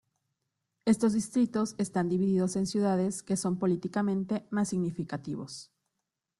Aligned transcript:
Estos 0.83 1.13
distritos 1.13 1.75
están 1.77 2.09
divididos 2.09 2.55
en 2.55 2.65
ciudades 2.65 3.21
que 3.21 3.37
son 3.37 3.59
políticamente 3.59 4.47
más 4.49 4.69
significativos. 4.69 5.69